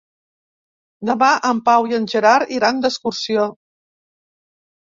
[1.09, 3.47] Demà en Pau i en Gerard iran d'excursió.